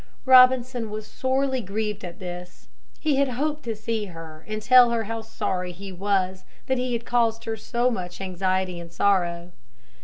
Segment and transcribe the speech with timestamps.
[0.25, 2.69] Robinson was sorely grieved at this.
[2.99, 6.93] He had hoped to see her and tell her how sorry he was that he
[6.93, 9.51] had caused her so much anxiety and sorrow.